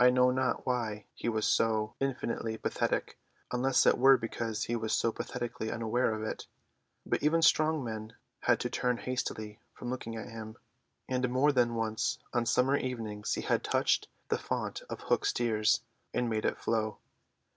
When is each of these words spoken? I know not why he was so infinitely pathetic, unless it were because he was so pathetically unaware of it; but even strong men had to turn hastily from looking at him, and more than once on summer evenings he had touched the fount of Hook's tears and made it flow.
I 0.00 0.10
know 0.10 0.32
not 0.32 0.66
why 0.66 1.06
he 1.14 1.28
was 1.28 1.46
so 1.46 1.94
infinitely 2.00 2.56
pathetic, 2.56 3.16
unless 3.52 3.86
it 3.86 3.96
were 3.96 4.16
because 4.16 4.64
he 4.64 4.74
was 4.74 4.92
so 4.92 5.12
pathetically 5.12 5.70
unaware 5.70 6.12
of 6.12 6.24
it; 6.24 6.48
but 7.06 7.22
even 7.22 7.40
strong 7.40 7.84
men 7.84 8.16
had 8.40 8.58
to 8.58 8.68
turn 8.68 8.96
hastily 8.96 9.60
from 9.72 9.88
looking 9.88 10.16
at 10.16 10.26
him, 10.30 10.56
and 11.08 11.28
more 11.30 11.52
than 11.52 11.76
once 11.76 12.18
on 12.34 12.44
summer 12.44 12.76
evenings 12.76 13.34
he 13.34 13.42
had 13.42 13.62
touched 13.62 14.08
the 14.30 14.36
fount 14.36 14.82
of 14.90 15.02
Hook's 15.02 15.32
tears 15.32 15.82
and 16.12 16.28
made 16.28 16.44
it 16.44 16.58
flow. 16.58 16.98